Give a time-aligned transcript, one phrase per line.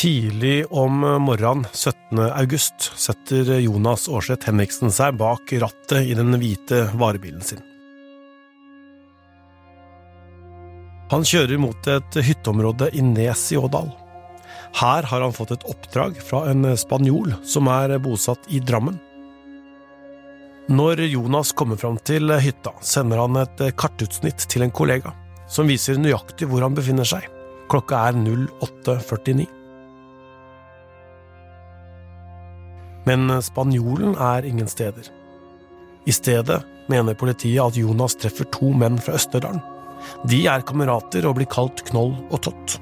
[0.00, 2.18] Tidlig om morgenen 17.
[2.32, 7.60] august setter Jonas Aarseth Henriksen seg bak rattet i den hvite varebilen sin.
[11.12, 13.92] Han kjører mot et hytteområde i Nes i Ådal.
[14.80, 18.96] Her har han fått et oppdrag fra en spanjol som er bosatt i Drammen.
[20.72, 25.12] Når Jonas kommer fram til hytta, sender han et kartutsnitt til en kollega,
[25.44, 27.28] som viser nøyaktig hvor han befinner seg.
[27.68, 29.59] Klokka er 08.49.
[33.08, 35.08] Men spanjolen er ingen steder.
[36.06, 39.62] I stedet mener politiet at Jonas treffer to menn fra Østerdalen.
[40.28, 42.78] De er kamerater og blir kalt Knoll og Tott.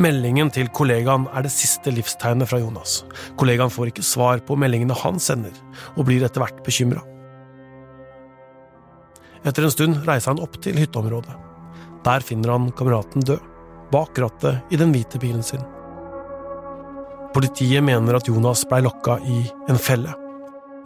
[0.00, 3.02] Meldingen til kollegaen er det siste livstegnet fra Jonas.
[3.36, 5.52] Kollegaen får ikke svar på meldingene han sender,
[5.96, 7.02] og blir etter hvert bekymra.
[9.44, 11.36] Etter en stund reiser han opp til hytteområdet.
[12.06, 13.44] Der finner han kameraten død,
[13.92, 15.62] bak rattet i den hvite bilen sin.
[17.32, 19.38] Politiet mener at Jonas blei lokka i
[19.70, 20.12] en felle.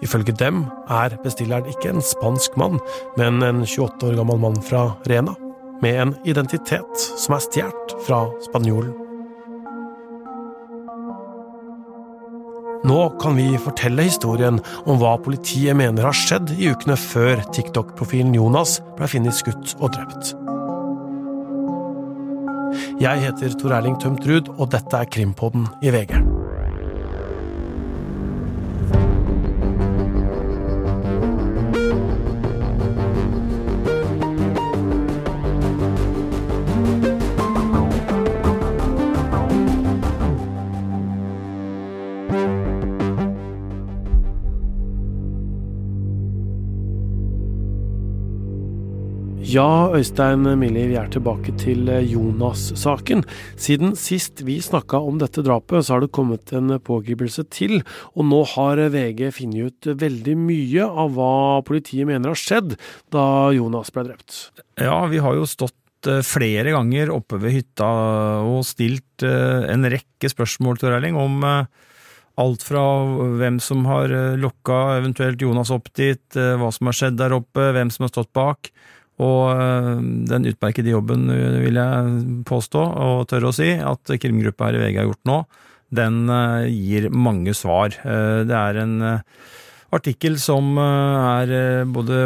[0.05, 2.78] Ifølge dem er bestilleren ikke en spansk mann,
[3.16, 5.34] men en 28 år gammel mann fra Rena,
[5.83, 8.94] med en identitet som er stjålet fra spanjolen.
[12.86, 18.36] Nå kan vi fortelle historien om hva politiet mener har skjedd i ukene før TikTok-profilen
[18.36, 20.36] Jonas ble funnet skutt og drept.
[23.03, 26.36] Jeg heter Tor Erling Tømt Ruud, og dette er Krimpodden i VG.
[49.57, 53.23] Ja, Øystein Millie, vi er tilbake til eh, Jonas-saken.
[53.57, 57.78] Siden sist vi snakka om dette drapet, så har det kommet en pågripelse til,
[58.12, 62.75] og nå har VG funnet ut veldig mye av hva politiet mener har skjedd
[63.15, 63.25] da
[63.56, 64.37] Jonas ble drept.
[64.77, 67.89] Ja, vi har jo stått eh, flere ganger oppe ved hytta
[68.43, 72.84] og stilt eh, en rekke spørsmål til Erling om alt fra
[73.41, 77.89] hvem som har lokka eventuelt Jonas opp dit, hva som har skjedd der oppe, hvem
[77.95, 78.69] som har stått bak.
[79.22, 82.16] Og øh, den utmerkede jobben, øh, vil jeg
[82.49, 85.38] påstå, og tørre å si, at krimgruppa her i VG har gjort nå,
[85.97, 87.97] den øh, gir mange svar.
[87.97, 88.97] Det er en
[89.97, 92.19] artikkel som er både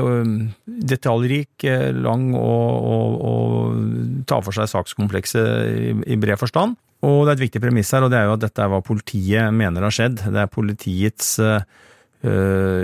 [0.67, 6.75] detaljrik, lang og, og, og tar for seg sakskomplekset i bred forstand.
[7.07, 8.83] Og det er et viktig premiss her, og det er jo at dette er hva
[8.85, 10.19] politiet mener har skjedd.
[10.25, 11.63] Det er politiets uh,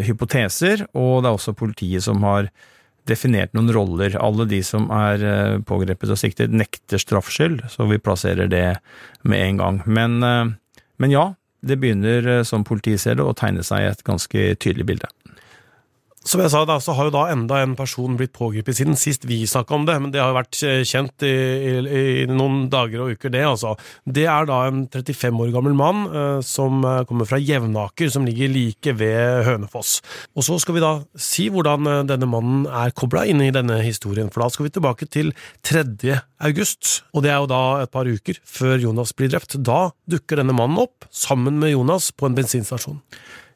[0.06, 2.48] hypoteser, og det er også politiet som har
[3.08, 4.16] definert noen roller.
[4.20, 8.66] Alle de som er eh, pågrepet og siktet, nekter straffskyld, så vi plasserer det
[9.22, 9.82] med en gang.
[9.86, 10.44] Men, eh,
[11.02, 11.28] men ja,
[11.66, 15.10] det begynner, eh, som politiet ser det, å tegne seg et ganske tydelig bilde.
[16.26, 19.22] Som jeg sa, da, så har jo da enda en person blitt pågrepet siden sist
[19.30, 22.64] vi snakka om det, men det har jo vært eh, kjent i, i, i, noen
[22.72, 23.76] dager og uker, det altså.
[24.02, 28.26] Det er da en 35 år gammel mann eh, som eh, kommer fra Jevnaker, som
[28.26, 30.00] ligger like ved Hønefoss.
[30.34, 33.78] Og så skal vi da si hvordan eh, denne mannen er kobla inn i denne
[33.86, 35.30] historien, for da skal vi tilbake til
[35.62, 35.86] 3.
[36.42, 39.60] august, og det er jo da et par uker før Jonas blir drept.
[39.62, 42.98] Da dukker denne mannen opp, sammen med Jonas, på en bensinstasjon.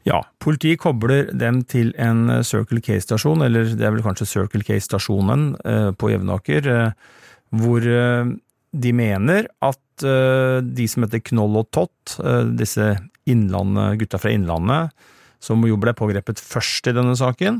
[0.08, 4.64] Ja, politiet kobler dem til en eh, Circle K-stasjon, eller det er vel kanskje Circle
[4.64, 7.18] K-stasjonen eh, på Jevnaker, eh,
[7.50, 12.12] hvor de mener at de som heter Knoll og Tott,
[12.54, 12.84] disse
[13.26, 14.94] gutta fra Innlandet,
[15.42, 17.58] som jo ble pågrepet først i denne saken,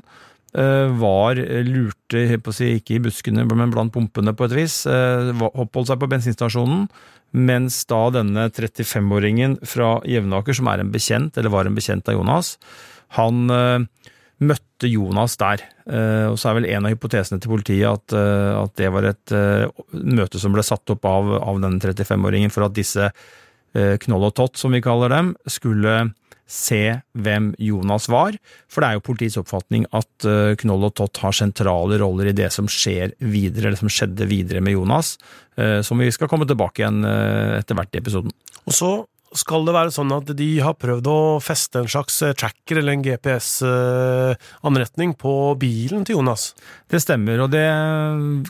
[0.51, 5.93] var lurte, på å si, ikke i buskene, men blant pumpene på et vis, oppholdt
[5.93, 6.89] seg på bensinstasjonen,
[7.31, 12.19] mens da denne 35-åringen fra Jevnaker, som er en bekjent, eller var en bekjent av
[12.19, 12.57] Jonas,
[13.15, 13.47] han
[14.41, 15.63] møtte Jonas der.
[16.31, 19.35] Og så er vel en av hypotesene til politiet at, at det var et
[19.95, 23.13] møte som ble satt opp av, av denne 35-åringen for at disse
[23.71, 26.11] Knoll og Tott, som vi kaller dem, skulle
[26.51, 28.35] se hvem Jonas var,
[28.71, 32.37] for det er jo politiets oppfatning at eh, Knoll og Tott har sentrale roller i
[32.37, 35.09] det som skjer videre, eller som skjedde videre med Jonas,
[35.61, 38.33] eh, som vi skal komme tilbake igjen eh, etter hvert i episoden.
[38.67, 38.91] Og så
[39.39, 43.05] skal det være sånn at de har prøvd å feste en slags tracker eller en
[43.05, 46.49] GPS-anretning på bilen til Jonas?
[46.91, 47.69] Det stemmer, og det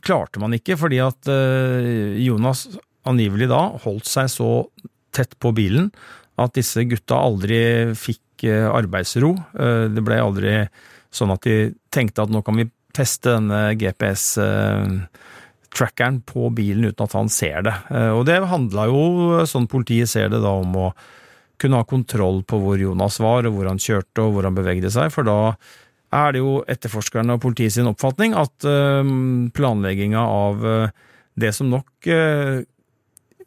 [0.00, 1.28] klarte man ikke, fordi at
[2.16, 2.64] Jonas
[3.04, 4.64] angivelig da holdt seg så
[5.12, 5.92] tett på bilen
[6.40, 7.60] at disse gutta aldri
[7.98, 9.34] fikk eh, arbeidsro.
[9.54, 10.54] Eh, det ble aldri
[11.12, 14.24] sånn at de tenkte at nå kan vi teste denne GPS
[15.70, 17.74] trackeren på bilen uten at han ser det.
[18.14, 19.02] Og det handla jo,
[19.46, 20.88] sånn politiet ser det, da om å
[21.62, 24.90] kunne ha kontroll på hvor Jonas var, og hvor han kjørte og hvor han bevegde
[24.90, 25.38] seg, for da
[26.18, 28.66] er det jo etterforskerne og politiet sin oppfatning at
[29.54, 30.66] planlegginga av
[31.38, 32.10] det som nok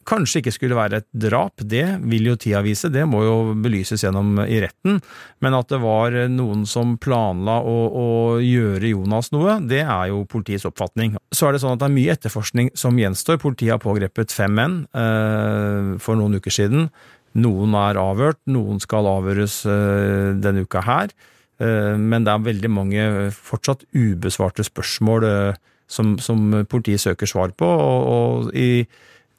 [0.07, 4.03] kanskje ikke skulle være et drap, det vil jo tida vise, det må jo belyses
[4.05, 4.99] gjennom i retten,
[5.43, 8.07] men at det var noen som planla å, å,
[8.43, 11.17] gjøre Jonas noe, det er jo politiets oppfatning.
[11.33, 13.41] Så er det sånn at det er mye etterforskning som gjenstår.
[13.41, 16.87] Politiet har pågrepet fem menn eh, for noen uker siden.
[17.33, 21.13] Noen er avhørt, noen skal avhøres eh, denne uka her,
[21.57, 27.55] eh, men det er veldig mange fortsatt ubesvarte spørsmål eh, som, som, politiet søker svar
[27.57, 28.85] på, og, og i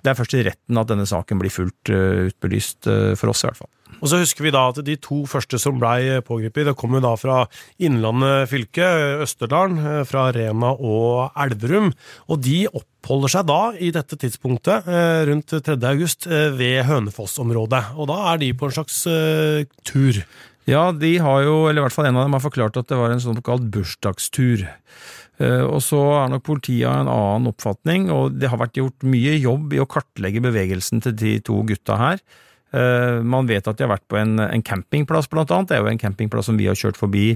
[0.05, 3.45] det er først i retten at denne saken blir fullt uh, utbelyst, uh, for oss
[3.45, 3.73] i hvert fall.
[4.03, 7.01] Og så husker vi da at de to første som blei pågrepet, det kom jo
[7.01, 7.45] da fra
[7.81, 8.85] Innlandet fylke,
[9.25, 11.93] Østerdalen, eh, fra Rena og Elverum.
[12.29, 14.91] Og de oppholder seg da, i dette tidspunktet,
[15.31, 15.79] rundt 3.
[15.95, 17.85] august, ved Hønefoss-området.
[17.95, 18.99] Og da er de på en slags
[19.87, 20.21] tur.
[20.71, 22.97] Ja, de har jo, eller i hvert fall en av dem har forklart at det
[22.97, 24.65] var en sånn kalt bursdagstur.
[25.43, 29.05] Eh, og så er nok politiet av en annen oppfatning, og det har vært gjort
[29.09, 32.25] mye jobb i å kartlegge bevegelsen til de to gutta her.
[32.75, 35.69] Eh, man vet at de har vært på en, en campingplass, blant annet.
[35.69, 37.35] Det er jo en campingplass som vi har kjørt forbi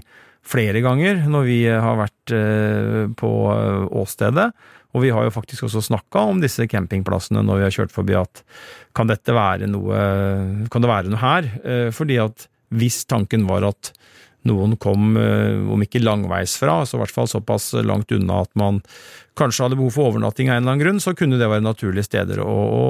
[0.48, 3.32] flere ganger når vi har vært eh, på
[4.00, 4.50] åstedet.
[4.96, 8.14] Og vi har jo faktisk også snakka om disse campingplassene når vi har kjørt forbi,
[8.16, 8.40] at
[8.96, 9.98] kan dette være noe,
[10.72, 11.50] kan det være noe her?
[11.92, 13.92] Fordi at hvis tanken var at
[14.48, 18.80] noen kom, eh, om ikke langveisfra, så i hvert fall såpass langt unna at man
[19.38, 22.08] kanskje hadde behov for overnatting av en eller annen grunn, så kunne det være naturlige
[22.08, 22.84] steder å, å,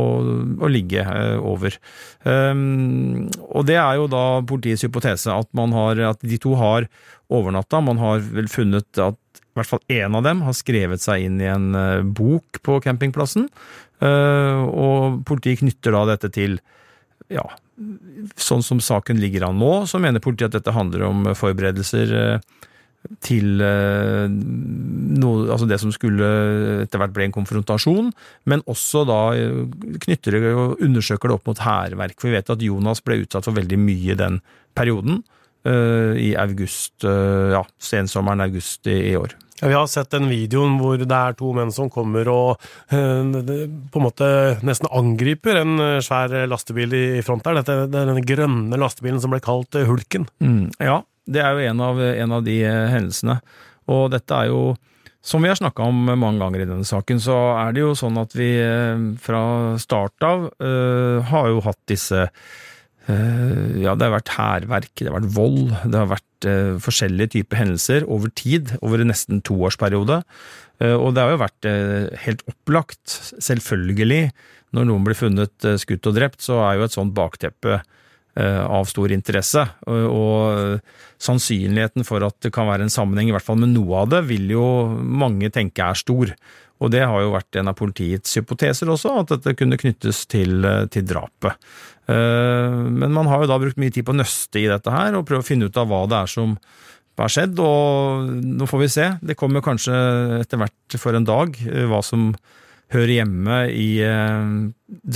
[0.64, 1.76] å ligge eh, over.
[2.24, 6.88] Um, og det er jo da politiets hypotese, at, har, at de to har
[7.28, 7.82] overnatta.
[7.84, 11.40] Man har vel funnet at i hvert fall én av dem har skrevet seg inn
[11.42, 13.48] i en uh, bok på campingplassen,
[14.04, 16.60] uh, og politiet knytter da dette til
[17.32, 17.44] ja,
[18.38, 22.66] sånn som saken ligger an nå, så mener politiet at dette handler om forberedelser eh,
[23.24, 26.28] til eh, noe, altså det som skulle
[26.84, 28.12] etter hvert bli en konfrontasjon,
[28.50, 29.64] men også da eh,
[30.06, 32.18] knytter det og undersøker det opp mot hærverk.
[32.18, 34.40] For vi vet at Jonas ble utsatt for veldig mye i den
[34.78, 35.22] perioden,
[35.68, 39.34] i august, ja, sensommeren august i år.
[39.60, 43.32] Ja, Vi har sett den videoen hvor det er to menn som kommer og øh,
[43.90, 44.28] på en måte
[44.66, 47.62] nesten angriper en eh, svær lastebil i front der.
[47.66, 50.28] Det er den grønne lastebilen som ble kalt eh, Hulken.
[50.44, 53.40] Mm, ja, det er jo en av, en av, de hendelsene.
[53.90, 54.62] Og dette er jo,
[55.24, 58.20] som vi har snakka om mange ganger i denne saken, så er det jo sånn
[58.20, 58.52] at vi
[59.22, 59.42] fra
[59.80, 60.48] start av
[61.32, 62.26] har jo hatt disse
[63.08, 67.58] Eh, ja, det har vært hærverk, det har vært vold, det har vært forskjellige typer
[67.62, 70.20] hendelser over tid, over en nesten toårsperiode.
[70.82, 74.28] Uh, og det har jo vært uh, helt opplagt, selvfølgelig,
[74.76, 77.80] når noen blir funnet skutt og drept, så er jo et sånt bakteppe
[78.38, 79.62] av stor interesse.
[79.88, 80.76] Og
[81.18, 84.20] sannsynligheten for at det kan være en sammenheng, i hvert fall med noe av det,
[84.28, 86.34] vil jo mange tenke er stor.
[86.78, 90.68] Og det har jo vært en av politiets hypoteser også, at dette kunne knyttes til,
[90.92, 91.56] til drapet.
[92.08, 95.16] Eh, men man har jo da brukt mye tid på å nøste i dette her,
[95.16, 96.56] og prøve å finne ut av hva det er som
[97.18, 99.08] har skjedd, og nå får vi se.
[99.26, 99.94] Det kommer kanskje
[100.38, 102.30] etter hvert for en dag eh, hva som
[102.94, 104.52] hører hjemme i eh,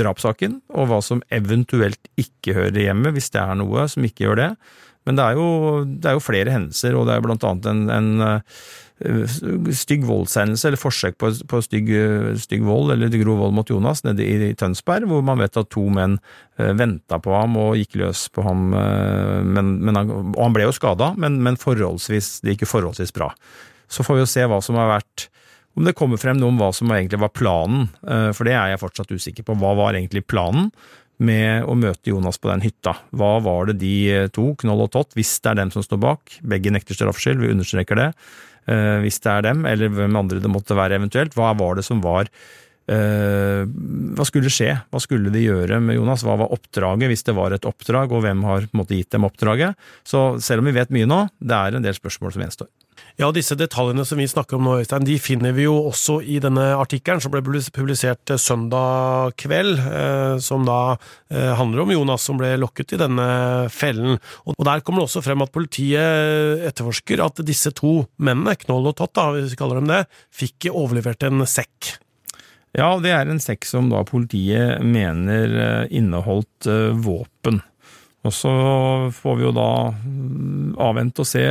[0.02, 4.43] drapssaken, og hva som eventuelt ikke hører hjemme, hvis det er noe som ikke gjør
[4.43, 4.50] det.
[5.09, 5.47] Men det er jo,
[5.87, 8.43] det er jo flere hendelser, og det er blant annet en, en
[9.75, 11.90] stygg voldshendelse, eller forsøk på, på stygg,
[12.42, 15.87] stygg, vold, eller grov vold mot Jonas, nede i, Tønsberg, hvor man vet at to
[15.92, 16.18] menn
[16.59, 18.71] eh, venta på ham og gikk løs på ham.
[18.78, 22.73] Eh, men, men han, og han ble jo skada, men, men forholdsvis, det gikk jo
[22.76, 23.32] forholdsvis bra.
[23.92, 25.28] Så får vi jo se hva som har vært
[25.73, 28.75] om det kommer frem noe om hva som egentlig var planen, eh, for det er
[28.75, 29.56] jeg fortsatt usikker på.
[29.61, 30.68] Hva var egentlig planen
[31.19, 32.97] med å møte Jonas på den hytta?
[33.12, 36.00] Hva var det de eh, to, Knoll og Tott, hvis det er dem som står
[36.02, 38.09] bak, begge nekter straffskyld, vi understreker det,
[38.71, 41.35] Eh, hvis det er dem, eller hvem andre det måtte være eventuelt.
[41.38, 42.31] Hva var det som var
[42.83, 43.62] Uh,
[44.19, 44.73] hva skulle skje?
[44.90, 46.25] Hva skulle de gjøre med Jonas?
[46.26, 49.14] Hva var oppdraget, hvis det var et oppdrag, og hvem har på en måte gitt
[49.14, 49.78] dem oppdraget?
[50.02, 52.69] Så selv om vi vet mye nå, det er en del spørsmål som gjenstår.
[53.21, 56.38] Ja, disse detaljene som vi snakker om nå, Øystein, de finner vi jo også i
[56.40, 60.97] denne artikkelen som ble publisert søndag kveld, eh, som da
[61.33, 63.26] eh, handler om Jonas som ble lokket i denne
[63.73, 64.16] fellen.
[64.49, 68.97] Og der kommer det også frem at politiet etterforsker at disse to mennene, Knoll og
[69.00, 71.99] Tott, da, hvis vi kaller dem det, fikk overlevert en sekk.
[72.73, 76.71] Ja, det er en sekk som da politiet mener eh, inneholdt
[77.04, 77.61] våpen.
[78.23, 78.52] Og så
[79.17, 79.71] får vi jo da
[80.85, 81.47] avvente og se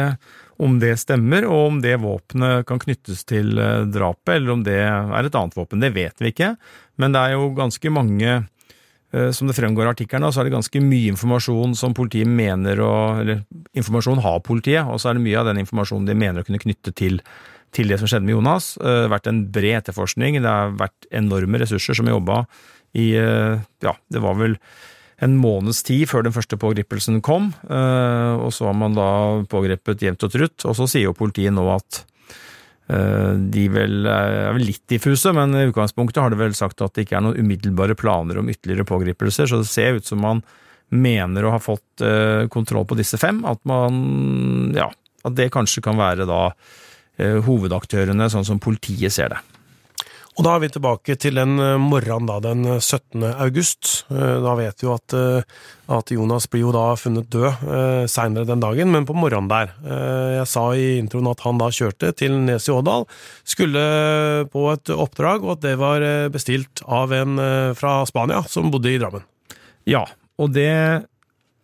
[0.62, 3.58] om det stemmer, og om det våpenet kan knyttes til
[3.92, 5.82] drapet, eller om det er et annet våpen.
[5.82, 6.54] Det vet vi ikke,
[7.01, 8.44] men det er jo ganske mange
[9.12, 12.94] som det fremgår av artikkelen, så er det ganske mye informasjon som politiet mener å
[13.20, 13.42] Eller
[13.75, 16.62] informasjon har politiet, og så er det mye av den informasjonen de mener å kunne
[16.62, 17.20] knytte til
[17.72, 18.74] til det som skjedde med Jonas.
[18.75, 20.42] Det har vært en bred etterforskning.
[20.44, 22.44] Det har vært enorme ressurser som jobba
[23.00, 24.58] i Ja, det var vel
[25.22, 29.10] en måneds tid før den første pågripelsen kom, og så har man da
[29.51, 30.66] pågrepet jevnt og trutt.
[30.66, 32.01] Og så sier jo politiet nå at
[32.92, 37.06] de vel er vel litt diffuse, men i utgangspunktet har de vel sagt at det
[37.06, 40.42] ikke er noen umiddelbare planer om ytterligere pågripelser, så det ser ut som man
[40.90, 42.04] mener å ha fått
[42.51, 43.46] kontroll på disse fem.
[43.46, 44.90] At man Ja,
[45.22, 46.50] at det kanskje kan være da
[47.22, 49.42] hovedaktørene, sånn som politiet ser det.
[50.40, 53.20] Og da er vi tilbake til den morgenen da, den 17.
[53.44, 54.06] august.
[54.08, 55.16] Da vet vi jo at,
[55.92, 59.74] at Jonas blir jo da funnet død seinere den dagen, men på morgenen der.
[60.38, 63.04] Jeg sa i introen at han da kjørte til Nes i Ådal,
[63.44, 63.84] skulle
[64.54, 67.36] på et oppdrag, og at det var bestilt av en
[67.78, 69.28] fra Spania som bodde i Drammen.
[69.84, 70.06] Ja,
[70.40, 70.72] og det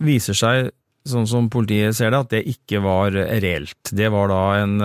[0.03, 0.73] viser seg,
[1.07, 3.79] sånn som politiet ser det, at det ikke var reelt.
[3.95, 4.75] Det var da en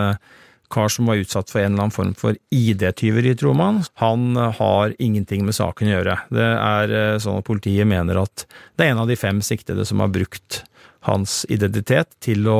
[0.72, 3.82] kar som var utsatt for en eller annen form for ID-tyveri, tror man.
[4.00, 6.16] Han har ingenting med saken å gjøre.
[6.32, 10.00] Det er sånn at politiet mener at det er en av de fem siktede som
[10.00, 10.62] har brukt
[11.08, 12.58] hans identitet til å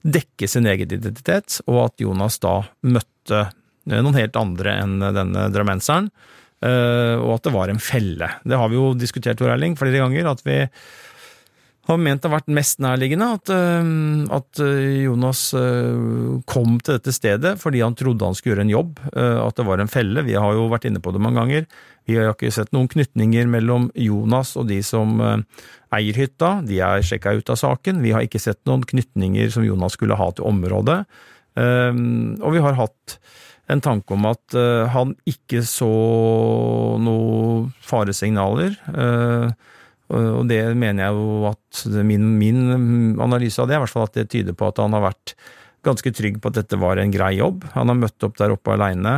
[0.00, 3.46] dekke sin egen identitet, og at Jonas da møtte
[3.90, 6.08] noen helt andre enn denne drammenseren,
[6.60, 8.28] og at det var en felle.
[8.44, 10.62] Det har vi jo diskutert, Tor Erling, flere ganger, at vi
[11.90, 13.50] har ment det har vært mest nærliggende at,
[14.36, 14.60] at,
[15.00, 15.42] Jonas
[16.50, 19.82] kom til dette stedet fordi han trodde han skulle gjøre en jobb, at det var
[19.82, 20.24] en felle.
[20.26, 21.66] Vi har jo vært inne på det mange ganger.
[22.08, 26.56] Vi har ikke sett noen knytninger mellom Jonas og de som eier hytta.
[26.66, 28.02] De er sjekka ut av saken.
[28.04, 31.02] Vi har ikke sett noen knytninger som Jonas skulle ha til området.
[31.60, 33.18] Og vi har hatt
[33.70, 34.56] en tanke om at
[34.94, 35.90] han ikke så
[37.02, 38.74] noen faresignaler.
[40.10, 42.62] Og det mener jeg jo at min, min,
[43.22, 45.34] analyse av det, i hvert fall at det tyder på at han har vært
[45.86, 47.64] ganske trygg på at dette var en grei jobb.
[47.76, 49.14] Han har møtt opp der oppe aleine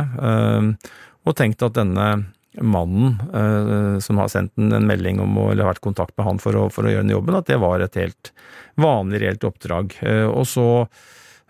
[1.23, 2.07] og tenkt at denne
[2.61, 6.55] mannen som har sendt en melding om å, eller vært i kontakt med han for
[6.59, 8.31] å, for å gjøre den jobben, at det var et helt
[8.79, 9.97] vanlig, reelt oppdrag.
[10.29, 10.67] Og så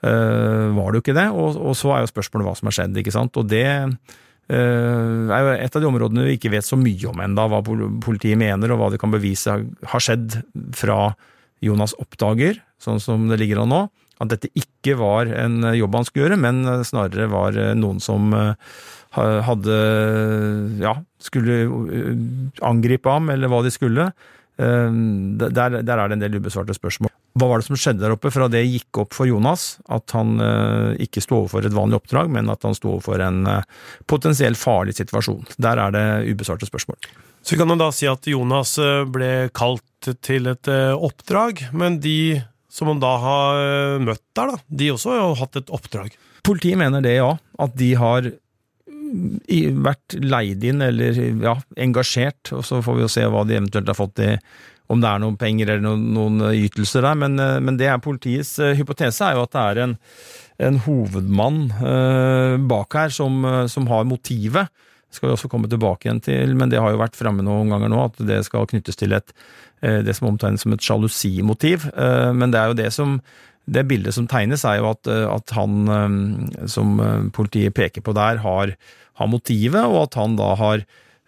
[0.01, 3.01] var det jo ikke det, og, og så er jo spørsmålet hva som har skjedd,
[3.03, 3.37] ikke sant.
[3.39, 3.67] Og det
[4.51, 8.39] er jo et av de områdene vi ikke vet så mye om enda, hva politiet
[8.39, 9.55] mener og hva de kan bevise
[9.93, 10.41] har skjedd
[10.75, 11.13] fra
[11.63, 13.81] Jonas oppdager, sånn som det ligger an nå,
[14.21, 18.35] at dette ikke var en jobb han skulle gjøre, men snarere var noen som
[19.13, 19.79] hadde
[20.81, 21.57] ja, skulle
[22.65, 24.11] angripe ham, eller hva de skulle.
[24.57, 27.13] Der, der er det en del ubesvarte spørsmål.
[27.33, 30.37] Hva var det som skjedde der oppe fra det gikk opp for Jonas, at han
[30.43, 33.65] eh, ikke sto overfor et vanlig oppdrag, men at han sto overfor en eh,
[34.09, 35.41] potensielt farlig situasjon?
[35.57, 36.99] Der er det ubesvarte spørsmål.
[37.43, 38.77] Så vi kan man da si at Jonas
[39.11, 42.39] ble kalt til et oppdrag, men de
[42.71, 46.15] som han da har møtt der, da, de også har hatt et oppdrag?
[46.47, 47.33] Politiet mener det, ja.
[47.61, 48.31] At de har
[49.13, 53.91] vært leid inn eller ja, engasjert, og så får vi jo se hva de eventuelt
[53.91, 54.31] har fått i
[54.91, 58.57] om det er noen penger eller noen, noen ytelser der, men, men, det er politiets
[58.77, 59.93] hypotese er jo at det er en,
[60.67, 63.39] en hovedmann eh, bak her som,
[63.71, 64.71] som, har motivet.
[65.07, 67.71] Det skal vi også komme tilbake igjen til, men det har jo vært framme noen
[67.73, 69.33] ganger nå, at det skal knyttes til et,
[69.79, 71.87] det som omtegnes som et sjalusimotiv.
[71.93, 73.17] Eh, men det er jo det som
[73.63, 75.85] det bildet som tegnes, er jo at, at han
[76.67, 76.97] som
[77.31, 78.73] politiet peker på der, har,
[79.15, 80.83] har motivet, og at han da har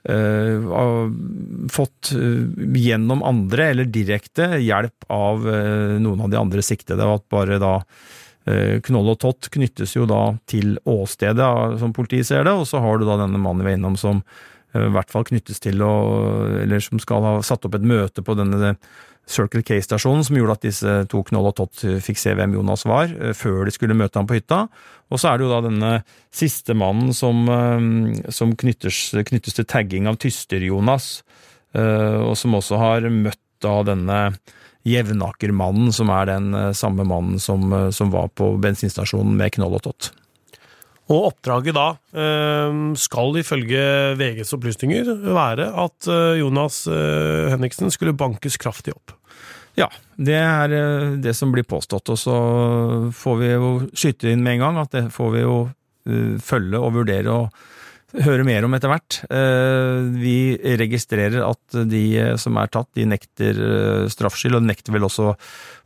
[0.05, 2.43] fått uh,
[2.77, 7.05] gjennom andre, eller direkte, hjelp av uh, noen av de andre siktede.
[7.05, 7.79] At bare da
[8.45, 11.47] Knoll og Tott knyttes jo da til åstedet,
[11.81, 14.19] som politiet ser det, og så har du da denne mannen vi er innom som
[14.75, 15.93] i hvert fall knyttes til å
[16.61, 18.75] Eller som skal ha satt opp et møte på denne
[19.25, 23.13] Circle K-stasjonen som gjorde at disse to Knoll og Tott fikk se hvem Jonas var,
[23.37, 24.65] før de skulle møte ham på hytta.
[25.13, 25.93] Og så er det jo da denne
[26.33, 27.45] siste mannen som,
[28.33, 31.09] som knyttes, knyttes, til tagging av Tyster-Jonas,
[31.75, 34.19] og som også har møtt da denne
[34.85, 40.11] Jevnaker-mannen, som er den samme mannen som, som var på bensinstasjonen med Knoll og Tott.
[41.05, 41.87] Og oppdraget da
[42.97, 43.83] skal ifølge
[44.17, 46.07] VGs opplysninger være at
[46.39, 49.13] Jonas Henriksen skulle bankes kraftig opp.
[49.77, 50.73] Ja, det er
[51.21, 52.09] det som blir påstått.
[52.09, 52.35] Og så
[53.13, 55.57] får vi jo skyte inn med en gang at det får vi jo
[56.41, 57.63] følge og vurdere og
[58.23, 59.17] høre mer om etter hvert.
[60.15, 60.37] Vi
[60.79, 62.03] registrerer at de
[62.41, 63.59] som er tatt, de nekter
[64.11, 65.33] straffskyld, og nekter vel også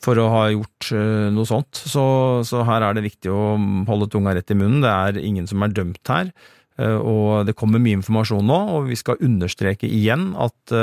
[0.04, 0.92] for å ha gjort
[1.36, 1.80] noe sånt.
[1.80, 2.04] Så,
[2.48, 3.56] så her er det viktig å
[3.90, 4.84] holde tunga rett i munnen.
[4.86, 6.30] Det er ingen som er dømt her.
[6.80, 10.78] Og det kommer mye informasjon nå, og vi skal understreke igjen at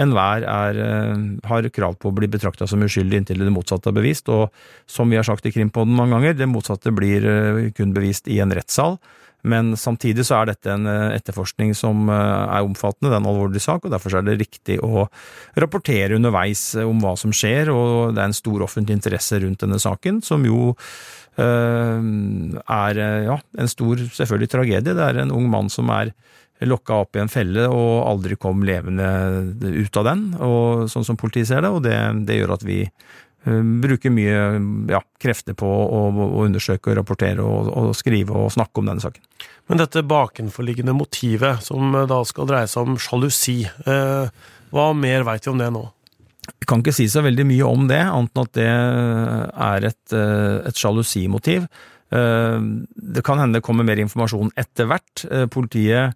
[0.00, 3.98] enhver er, eh, har krav på å bli betrakta som uskyldig inntil det motsatte er
[3.98, 4.50] bevist, og
[4.86, 8.40] som vi har sagt i Krimpodden mange ganger, det motsatte blir eh, kun bevist i
[8.40, 8.98] en rettssal.
[9.44, 13.62] Men samtidig så er dette en eh, etterforskning som er omfattende, det er en alvorlig
[13.64, 15.06] sak, og derfor er det riktig å
[15.60, 19.80] rapportere underveis om hva som skjer, og det er en stor offentlig interesse rundt denne
[19.82, 20.74] saken, som jo
[21.34, 24.94] er ja, en stor, selvfølgelig tragedie.
[24.94, 26.12] Det er en ung mann som er
[26.62, 29.08] lokka opp i en felle og aldri kom levende
[29.60, 31.72] ut av den, og, sånn som politiet ser det.
[31.74, 31.96] Og det,
[32.28, 32.84] det gjør at vi
[33.44, 34.38] bruker mye
[34.88, 39.04] ja, krefter på å, å, undersøke og rapportere og, og, skrive og snakke om denne
[39.04, 39.20] saken.
[39.68, 45.44] Men dette bakenforliggende motivet, som da skal dreie seg om sjalusi, eh, hva mer veit
[45.44, 45.84] vi om det nå?
[46.44, 50.02] Jeg kan ikke si så veldig mye om det, annet enn at det er et,
[50.12, 51.64] uh, et sjalusimotiv.
[52.14, 55.24] Det kan hende det kommer mer informasjon etter hvert.
[55.50, 56.12] Politiet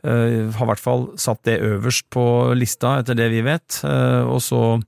[0.00, 2.24] Eh, har i hvert fall satt det øverst på
[2.56, 3.82] lista, etter det vi vet.
[3.84, 4.80] Eh, og så eh,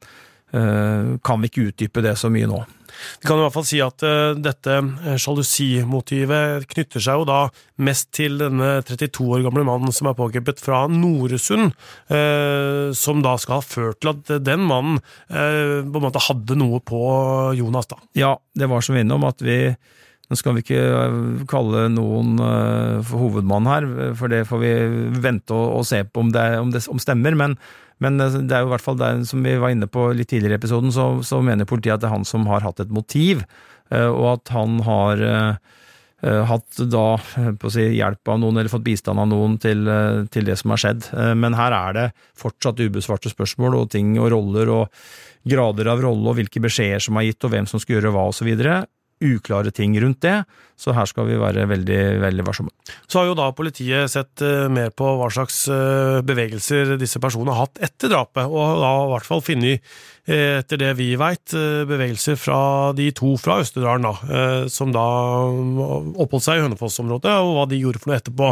[0.53, 2.59] kan vi ikke utdype det så mye nå.
[3.21, 4.79] Vi kan i hvert fall si at uh, dette
[5.21, 7.39] sjalusimotivet knytter seg jo da
[7.83, 11.73] mest til denne 32 år gamle mannen som er pågrepet fra Noresund,
[12.13, 15.01] uh, som da skal ha ført til at den mannen
[15.33, 17.03] uh, på en måte hadde noe på
[17.59, 18.01] Jonas, da.
[18.19, 19.59] Ja, det var som vi innom at vi
[20.31, 22.39] nå skal vi ikke kalle noen
[23.05, 23.85] for hovedmann her,
[24.17, 24.71] for det får vi
[25.21, 27.37] vente og, se på om det, om det om stemmer.
[27.37, 27.59] Men,
[28.01, 30.31] men, øh, det er jo i hvert fall det som vi var inne på litt
[30.33, 32.93] tidligere i episoden, så, så, mener politiet at det er han som har hatt et
[32.93, 33.45] motiv,
[33.93, 35.21] og at han har
[36.49, 37.19] hatt da
[37.61, 39.85] på å si, hjelp av noen eller fått bistand av noen til,
[40.33, 41.11] til, det som har skjedd.
[41.37, 42.07] Men her er det
[42.41, 45.03] fortsatt ubesvarte spørsmål og ting og roller og
[45.45, 48.25] grader av rolle og hvilke beskjeder som er gitt og hvem som skal gjøre hva
[48.31, 48.49] osv
[49.23, 50.43] uklare ting rundt det,
[50.83, 52.73] så her skal vi være veldig, veldig varsomme.
[53.07, 57.55] Så har jo da politiet sett eh, mer på hva slags eh, bevegelser disse personene
[57.55, 59.93] har hatt etter drapet, og da i hvert fall funnet,
[60.27, 62.61] eh, etter det vi veit, bevegelser fra
[62.99, 65.05] de to fra Østerdalen, da, som da
[66.23, 68.51] oppholdt seg i Hønefoss-området, og hva de gjorde for noe etterpå.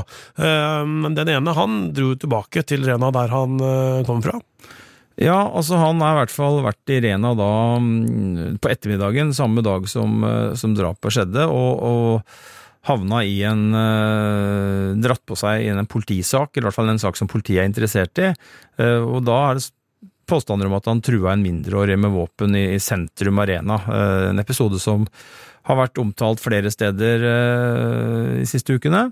[0.91, 3.59] Men den ene, han dro tilbake til Rena der han
[4.07, 4.39] kom fra.
[5.21, 9.61] Ja, altså han har i hvert fall vært i Rena da mm, på ettermiddagen, samme
[9.65, 15.67] dag som, eh, som drapet skjedde, og, og havna i en uh, Dratt på seg
[15.67, 18.31] i en politisak, i hvert fall en sak som politiet er interessert i.
[18.81, 19.67] Uh, og da er det
[20.31, 23.81] påstander om at han trua en mindreårig med våpen i, i sentrum arena.
[24.31, 25.03] En episode som
[25.67, 27.25] har vært omtalt flere steder
[28.39, 29.09] de siste ukene.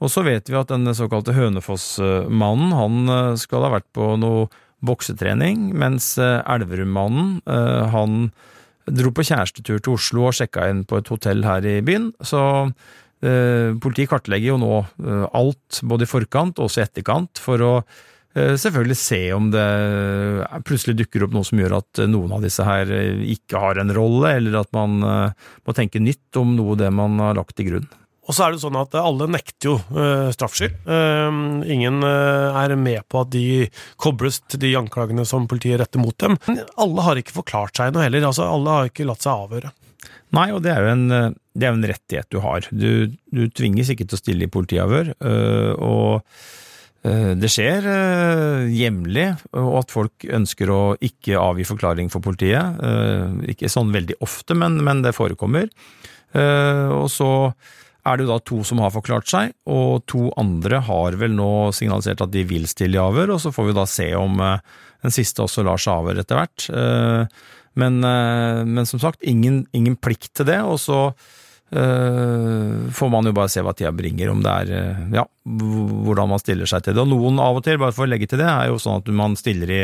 [0.00, 4.48] Og så vet vi at den såkalte Hønefoss-mannen, han skal ha vært på noe
[4.86, 8.18] boksetrening, mens Elverummannen, Elverum-mannen, eh, han
[8.84, 12.10] dro på kjærestetur til Oslo og sjekka inn på et hotell her i byen.
[12.24, 12.40] Så
[13.24, 17.64] eh, politiet kartlegger jo nå eh, alt, både i forkant og også i etterkant, for
[17.64, 19.66] å eh, selvfølgelig se om det
[20.68, 22.92] plutselig dukker opp noe som gjør at noen av disse her
[23.24, 27.16] ikke har en rolle, eller at man eh, må tenke nytt om noe det man
[27.24, 27.92] har lagt til grunn.
[28.24, 30.76] Og så er det sånn at alle nekter jo uh, straffskyld.
[30.88, 33.68] Uh, ingen uh, er med på at de
[34.00, 36.38] kobles til de anklagene som politiet retter mot dem.
[36.48, 38.24] Men alle har ikke forklart seg noe heller.
[38.30, 39.74] altså Alle har ikke latt seg avhøre.
[40.34, 42.66] Nei, og det er jo en, er en rettighet du har.
[42.72, 42.90] Du,
[43.30, 45.14] du, tvinges ikke til å stille i politiavhør.
[45.78, 46.24] og
[47.04, 47.84] det skjer
[48.72, 52.80] jevnlig at folk ønsker å ikke avgi forklaring for politiet.
[53.52, 55.68] Ikke sånn veldig ofte, men det forekommer.
[56.34, 57.30] Og så
[58.04, 61.50] er det jo da to som har forklart seg, og to andre har vel nå
[61.76, 64.74] signalisert at de vil stille i avhør, og så får vi da se om eh,
[65.04, 66.66] den siste også lar seg avhøre etter hvert.
[66.68, 67.46] Eh,
[67.80, 71.08] men, eh, men, som sagt, ingen, ingen, plikt til det, og så
[71.74, 76.68] får man jo bare se hva tida bringer, om det er ja, hvordan man stiller
[76.70, 77.02] seg til det.
[77.02, 79.08] Og noen av og til, bare for å legge til det, er jo sånn at
[79.10, 79.80] man stiller i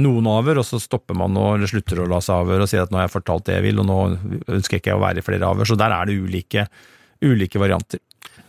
[0.00, 2.94] noen avhør, og så stopper man og slutter å la seg avhøre og sier at
[2.94, 3.98] nå har jeg fortalt det jeg vil, og nå
[4.54, 5.68] ønsker jeg ikke å være i flere avhør.
[5.68, 6.64] Så der er det ulike
[7.24, 8.02] ulike varianter.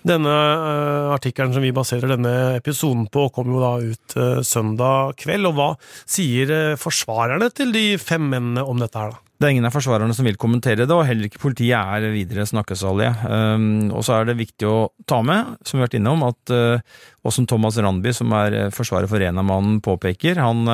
[0.07, 5.17] Denne uh, artikkelen som vi baserer denne episoden på, kom jo da ut uh, søndag
[5.19, 5.49] kveld.
[5.49, 5.69] og Hva
[6.07, 9.23] sier uh, forsvarerne til de fem mennene om dette her, da?
[9.37, 12.47] Det er ingen av forsvarerne som vil kommentere det, og heller ikke politiet er videre
[12.49, 13.11] snakkesalige.
[13.29, 16.53] Um, og så er det viktig å ta med, som vi har vært innom, at
[16.57, 20.65] og som Thomas Randby, som er forsvarer for Renamannen, påpeker, han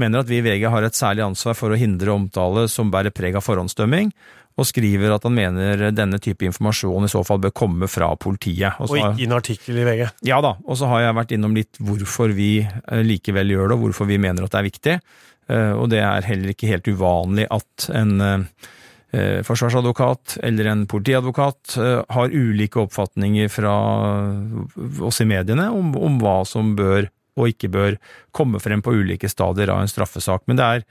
[0.00, 3.14] mener at vi i VG har et særlig ansvar for å hindre omtale som bærer
[3.14, 4.12] preg av forhåndsdømming,
[4.60, 8.76] og skriver at han mener denne type informasjon i så fall bør komme fra politiet.
[8.82, 10.02] Og, og ikke i en artikkel i VG?
[10.28, 13.78] Ja da, og så har jeg vært innom litt hvorfor vi eh, likevel gjør det,
[13.78, 14.98] og hvorfor vi mener at det er viktig.
[15.48, 18.68] Eh, og det er heller ikke helt uvanlig at en eh,
[19.44, 21.74] forsvarsadvokat eller en politiadvokat
[22.16, 23.74] har ulike oppfatninger fra
[25.04, 27.96] oss i mediene om, om hva som bør og ikke bør
[28.34, 30.44] komme frem på ulike stadier av en straffesak.
[30.46, 30.84] Men det er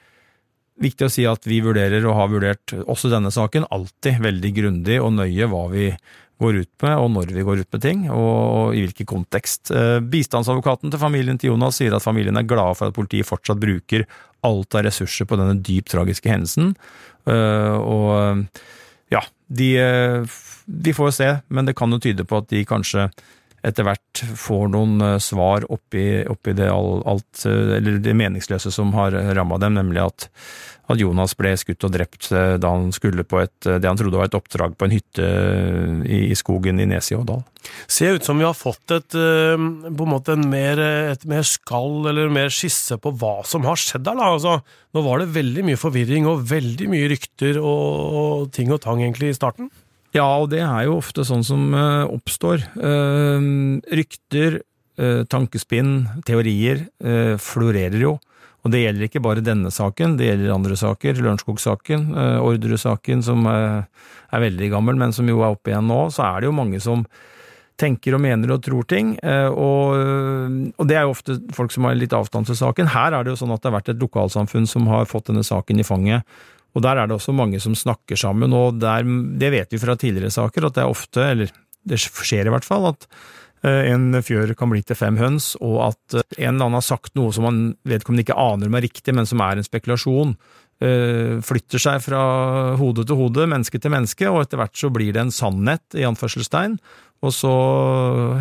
[0.81, 4.97] Viktig å si at vi vurderer, og har vurdert også denne saken, alltid veldig grundig
[5.03, 5.91] og nøye hva vi
[6.41, 9.69] går ut med, og når vi går ut med ting, og i hvilken kontekst.
[9.75, 13.61] Eh, bistandsadvokaten til familien til Jonas sier at familien er glad for at politiet fortsatt
[13.61, 14.07] bruker
[14.47, 16.73] alt av ressurser på denne dypt tragiske hendelsen.
[17.29, 18.47] Eh, og
[19.13, 19.69] ja, de
[20.71, 23.09] Vi får se, men det kan jo tyde på at de kanskje
[23.65, 29.15] etter hvert får noen eh, svar oppi, oppi det, alt, eh, det meningsløse som har
[29.37, 30.27] ramma dem, nemlig at,
[30.89, 34.17] at, Jonas ble skutt og drept eh, da han skulle på et, det han trodde
[34.17, 35.29] var et oppdrag på en hytte
[36.07, 37.43] i, i skogen i Nes i Ådal.
[37.85, 42.09] Ser ut som vi har fått et, på en måte en mer, et mer skall
[42.09, 44.17] eller mer skisse på hva som har skjedd der.
[44.17, 44.31] Da.
[44.33, 44.57] Altså,
[44.97, 49.05] nå var det veldig mye forvirring og veldig mye rykter og, og ting og tang
[49.05, 49.69] egentlig i starten.
[50.11, 52.65] Ja, og det er jo ofte sånn som uh, oppstår.
[52.75, 54.59] Uh, rykter,
[54.99, 56.85] uh, tankespinn, teorier
[57.41, 58.17] florerer jo.
[58.61, 61.17] Og det gjelder ikke bare denne saken, det gjelder andre saker.
[61.17, 62.11] Lørenskog-saken,
[62.45, 66.03] Orderud-saken som er veldig gammel, men som jo er oppe igjen nå.
[66.13, 67.01] Så er det jo mange som
[67.81, 69.15] tenker og mener og tror ting.
[69.25, 69.97] Og,
[70.77, 72.91] og, det er jo ofte folk som har litt avstand til saken.
[72.93, 75.41] Her er det jo sånn at det har vært et lokalsamfunn som har fått denne
[75.47, 76.37] saken i fanget,
[76.71, 79.05] og der er det også mange som snakker sammen, og der,
[79.39, 81.53] det vet vi fra tidligere saker, at det er ofte, eller
[81.87, 83.07] det skjer i hvert fall, at
[83.67, 86.87] eh, en fjør kan bli til fem høns, og at eh, en eller annen har
[86.87, 90.35] sagt noe som man vedkommende ikke aner om er riktig, men som er en spekulasjon,
[90.85, 92.23] eh, flytter seg fra
[92.79, 96.07] hode til hode, menneske til menneske, og etter hvert så blir det en sannhet, i
[96.07, 96.79] anførselstegn,
[97.21, 97.51] og så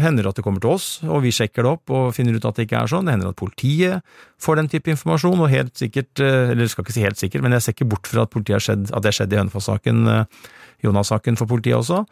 [0.01, 2.47] hender det at det kommer til oss, og vi sjekker det opp og finner ut
[2.49, 3.05] at det ikke er sånn.
[3.05, 6.97] Det hender at politiet får den type informasjon, og helt sikkert, eller eller skal ikke
[6.97, 9.41] si helt sikkert, men jeg ser ikke bort fra at, skjedd, at det skjedde i
[9.43, 10.49] Hønefoss-saken, eh,
[10.87, 12.05] Jonas-saken for politiet også.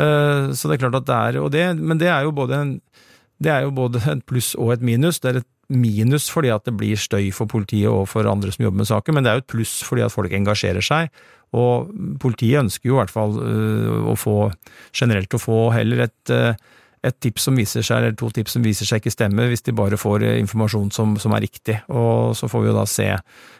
[0.00, 2.60] Eh, så det er klart at det er, og det, men det er jo både
[2.60, 2.74] en
[3.42, 5.18] det er jo både et pluss og et minus.
[5.20, 8.64] Det er et minus fordi at det blir støy for politiet og for andre som
[8.66, 11.10] jobber med saken, men det er jo et pluss fordi at folk engasjerer seg
[11.54, 11.90] og
[12.22, 14.38] politiet ønsker jo i hvert fall øh, å få,
[14.94, 16.54] generelt å få heller et, øh,
[17.04, 19.74] et tips som viser seg, eller to tips som viser seg ikke stemmer, hvis de
[19.76, 21.78] bare får øh, informasjon som, som, er riktig.
[21.92, 23.06] Og så får vi jo da se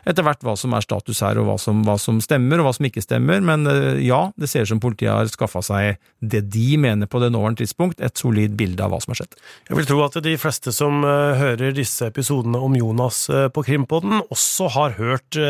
[0.05, 2.75] etter hvert hva som er status her, og hva som, hva som stemmer, og hva
[2.77, 3.45] som ikke stemmer.
[3.45, 3.69] Men
[4.03, 7.63] ja, det ser ut som politiet har skaffa seg det de mener på det nåværende
[7.63, 9.39] tidspunkt, et solid bilde av hva som har skjedd.
[9.71, 14.73] Jeg vil tro at de fleste som hører disse episodene om Jonas på Krimpodden, også
[14.77, 15.41] har hørt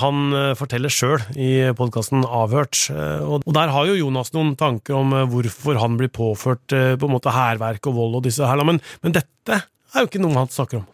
[0.00, 4.96] han eh, forteller sjøl i podkasten Avhørt, eh, og der har jo Jonas noen tanker
[4.96, 8.62] om eh, hvorfor han blir påført på en måte hærverk og vold og disse her,
[8.64, 10.86] men, men dette er jo ikke noe han snakker om.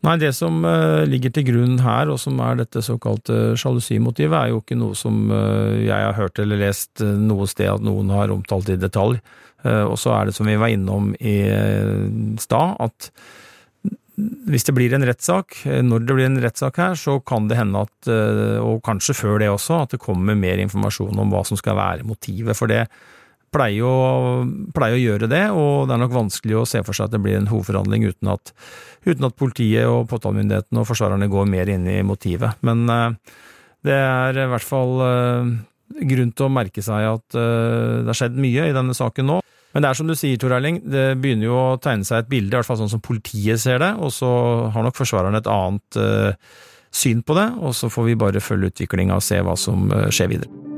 [0.00, 0.62] Nei, det som
[1.04, 5.28] ligger til grunn her, og som er dette såkalte sjalusimotivet, er jo ikke noe som
[5.28, 9.18] jeg har hørt eller lest noe sted at noen har omtalt i detalj.
[9.60, 11.36] Og så er det som vi var innom i
[12.40, 13.10] stad, at
[14.50, 17.58] hvis det blir en rettssak, eh, når det blir en rettssak her, så kan det
[17.58, 21.44] hende at, eh, og kanskje før det også, at det kommer mer informasjon om hva
[21.46, 22.56] som skal være motivet.
[22.56, 22.86] For det
[23.50, 27.08] pleier å, pleier å gjøre det, og det er nok vanskelig å se for seg
[27.08, 28.52] at det blir en hovedforhandling uten at,
[29.06, 32.60] uten at politiet og påtalemyndigheten og forsvarerne går mer inn i motivet.
[32.62, 33.36] Men eh,
[33.82, 34.98] det er i hvert fall
[35.90, 39.38] grunn til å merke seg at det har skjedd mye i denne saken nå.
[39.74, 42.30] Men det er som du sier, Tor Erling, det begynner jo å tegne seg et
[42.32, 44.30] bilde, i hvert fall sånn som politiet ser det, og så
[44.74, 46.56] har nok forsvareren et annet uh,
[46.90, 50.08] syn på det, og så får vi bare følge utviklinga og se hva som uh,
[50.10, 50.69] skjer videre.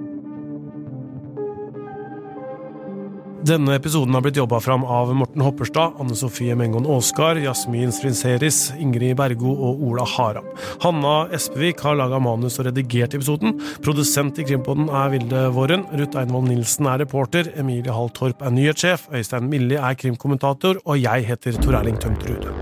[3.43, 8.69] Denne episoden har blitt jobba fram av Morten Hopperstad, Anne Sofie Mengon Aasgard, Jasmin Strinseris,
[8.79, 10.47] Ingrid Bergo og Ola Haram.
[10.85, 13.59] Hanna Espevik har laga manus og redigert episoden.
[13.83, 15.89] Produsent i Krimpodden er Vilde Våren.
[15.91, 17.51] Ruth Einvoll Nilsen er reporter.
[17.59, 19.09] Emilie Hall Torp er nyhetssjef.
[19.11, 20.79] Øystein Millie er krimkommentator.
[20.87, 22.62] Og jeg heter Tor Erling Tømterud.